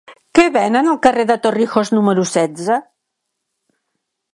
[0.37, 2.83] Què venen al carrer de Torrijos número setze?